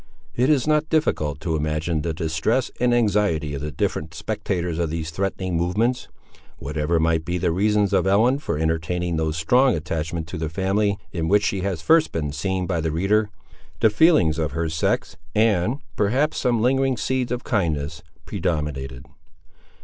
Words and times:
It 0.33 0.49
is 0.49 0.65
not 0.65 0.89
difficult 0.89 1.39
to 1.41 1.55
imagine 1.55 2.01
the 2.01 2.11
distress 2.11 2.71
and 2.79 2.91
anxiety 2.91 3.53
of 3.53 3.61
the 3.61 3.71
different 3.71 4.15
spectators 4.15 4.79
of 4.79 4.89
these 4.89 5.11
threatening 5.11 5.55
movements. 5.55 6.07
Whatever 6.57 6.99
might 6.99 7.23
be 7.23 7.37
the 7.37 7.51
reasons 7.51 7.93
of 7.93 8.07
Ellen 8.07 8.39
for 8.39 8.57
entertaining 8.57 9.15
no 9.15 9.29
strong 9.29 9.75
attachment 9.75 10.25
to 10.29 10.39
the 10.39 10.49
family 10.49 10.97
in 11.11 11.27
which 11.27 11.43
she 11.45 11.61
has 11.61 11.83
first 11.83 12.11
been 12.11 12.31
seen 12.31 12.65
by 12.65 12.81
the 12.81 12.91
reader, 12.91 13.29
the 13.79 13.91
feelings 13.91 14.39
of 14.39 14.53
her 14.53 14.69
sex, 14.69 15.17
and, 15.35 15.77
perhaps, 15.95 16.39
some 16.39 16.61
lingering 16.63 16.97
seeds 16.97 17.31
of 17.31 17.43
kindness, 17.43 18.01
predominated. 18.25 19.05